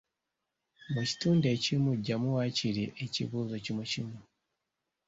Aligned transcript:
Mu 0.93 1.01
kitundu 1.09 1.45
ekimu 1.55 1.91
ggyamu 1.99 2.27
waakiri 2.37 2.83
ekibuuzo 3.03 3.55
kimu 3.65 3.83
kimu. 3.91 4.17